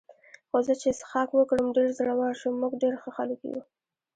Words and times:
خو 0.49 0.57
زه 0.67 0.73
چې 0.81 0.89
څښاک 0.99 1.29
وکړم 1.33 1.67
ډېر 1.77 1.89
زړور 1.97 2.33
شم، 2.41 2.53
موږ 2.61 2.73
ډېر 2.83 2.93
ښه 3.01 3.09
خلک 3.17 3.39
یو. 3.49 3.59